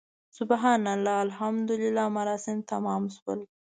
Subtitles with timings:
[0.37, 3.39] سبحان الله، الحمدلله مراسم تمام شول.